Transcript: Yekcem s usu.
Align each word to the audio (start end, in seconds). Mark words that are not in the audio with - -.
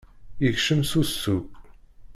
Yekcem 0.43 0.81
s 0.89 0.91
usu. 1.01 1.35